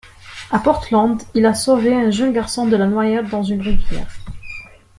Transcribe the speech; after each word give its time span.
À 0.49 0.57
Portland, 0.57 1.19
il 1.35 1.45
a 1.45 1.53
sauvé 1.53 1.93
un 1.93 2.09
jeune 2.09 2.33
garçon 2.33 2.65
de 2.65 2.75
la 2.75 2.87
noyade 2.87 3.29
dans 3.29 3.43
une 3.43 3.61
rivière. 3.61 4.09